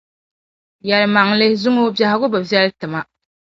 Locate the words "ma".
2.93-2.99